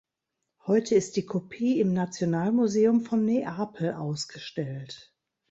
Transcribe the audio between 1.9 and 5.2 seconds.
Nationalmuseum von Neapel ausgestellt.